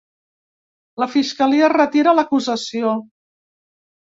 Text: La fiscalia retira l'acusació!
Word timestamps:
La 1.03 1.07
fiscalia 1.17 1.69
retira 1.75 2.15
l'acusació! 2.21 2.95